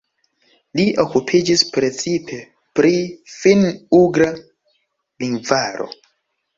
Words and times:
Li 0.79 0.85
okupiĝis 1.03 1.65
precipe 1.75 2.41
pri 2.81 2.93
finn-ugra 3.37 4.35
lingvaro. 4.41 5.93